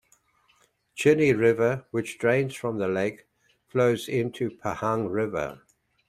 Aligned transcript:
Chini 0.95 1.31
River, 1.31 1.85
which 1.91 2.17
drains 2.17 2.55
from 2.55 2.79
the 2.79 2.87
lake, 2.87 3.27
flows 3.67 4.09
into 4.09 4.49
Pahang 4.49 5.11
River. 5.11 5.61